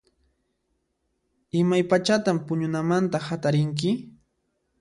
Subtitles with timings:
[1.59, 3.89] Imaypachatan puñunamanta hatarinki?